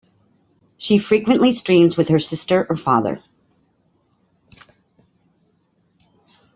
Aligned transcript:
She 0.77 0.97
frequently 0.97 1.51
streams 1.51 1.95
with 1.95 2.07
her 2.07 2.17
sister 2.17 2.65
or 2.67 2.75
father. 2.75 3.21